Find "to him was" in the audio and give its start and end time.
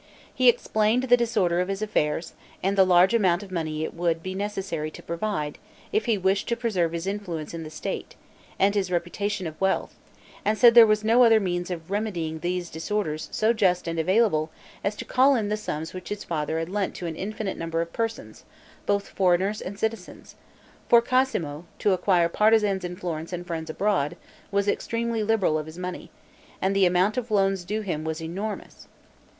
27.83-28.19